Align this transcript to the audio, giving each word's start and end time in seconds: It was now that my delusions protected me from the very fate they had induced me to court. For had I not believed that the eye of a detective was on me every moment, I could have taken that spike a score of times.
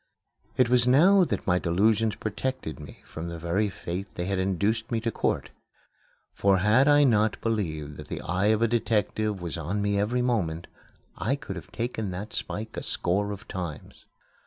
It 0.57 0.67
was 0.67 0.87
now 0.87 1.23
that 1.25 1.45
my 1.45 1.59
delusions 1.59 2.15
protected 2.15 2.79
me 2.79 3.03
from 3.05 3.27
the 3.29 3.37
very 3.37 3.69
fate 3.69 4.07
they 4.15 4.25
had 4.25 4.39
induced 4.39 4.89
me 4.91 4.99
to 4.99 5.11
court. 5.11 5.51
For 6.33 6.57
had 6.57 6.87
I 6.87 7.03
not 7.03 7.39
believed 7.39 7.97
that 7.97 8.07
the 8.07 8.21
eye 8.23 8.47
of 8.47 8.63
a 8.63 8.67
detective 8.67 9.43
was 9.43 9.57
on 9.59 9.79
me 9.79 9.99
every 9.99 10.23
moment, 10.23 10.65
I 11.19 11.35
could 11.35 11.55
have 11.55 11.71
taken 11.71 12.09
that 12.09 12.33
spike 12.33 12.75
a 12.75 12.81
score 12.81 13.31
of 13.31 13.47
times. 13.47 14.05